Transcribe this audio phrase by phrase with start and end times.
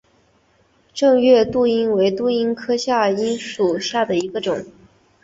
[0.95, 4.65] 滇越杜英为杜英科杜英属下的一个种。